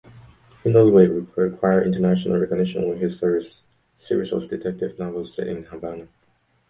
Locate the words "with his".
2.89-3.19